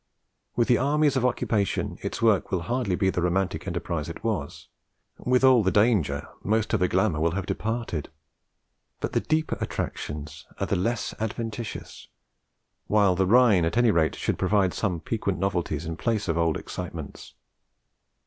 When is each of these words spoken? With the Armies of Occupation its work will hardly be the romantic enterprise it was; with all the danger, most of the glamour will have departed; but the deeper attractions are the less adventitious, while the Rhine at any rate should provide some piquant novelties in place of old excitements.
With 0.55 0.67
the 0.67 0.79
Armies 0.79 1.15
of 1.15 1.23
Occupation 1.23 1.99
its 2.01 2.23
work 2.23 2.49
will 2.51 2.61
hardly 2.61 2.95
be 2.95 3.11
the 3.11 3.21
romantic 3.21 3.67
enterprise 3.67 4.09
it 4.09 4.23
was; 4.23 4.67
with 5.19 5.43
all 5.43 5.61
the 5.61 5.69
danger, 5.69 6.27
most 6.43 6.73
of 6.73 6.79
the 6.79 6.87
glamour 6.87 7.19
will 7.19 7.33
have 7.37 7.45
departed; 7.45 8.09
but 8.99 9.13
the 9.13 9.19
deeper 9.19 9.59
attractions 9.61 10.47
are 10.59 10.65
the 10.65 10.75
less 10.75 11.13
adventitious, 11.19 12.07
while 12.87 13.13
the 13.13 13.27
Rhine 13.27 13.63
at 13.63 13.77
any 13.77 13.91
rate 13.91 14.15
should 14.15 14.39
provide 14.39 14.73
some 14.73 14.99
piquant 15.01 15.37
novelties 15.37 15.85
in 15.85 15.95
place 15.97 16.27
of 16.27 16.35
old 16.35 16.57
excitements. 16.57 17.35